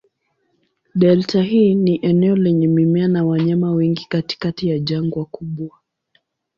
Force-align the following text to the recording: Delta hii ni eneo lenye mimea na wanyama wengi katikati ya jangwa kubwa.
Delta 0.95 1.41
hii 1.41 1.75
ni 1.75 1.95
eneo 2.03 2.35
lenye 2.35 2.67
mimea 2.67 3.07
na 3.07 3.25
wanyama 3.25 3.71
wengi 3.71 4.05
katikati 4.09 4.69
ya 4.69 4.79
jangwa 4.79 5.25
kubwa. 5.25 5.77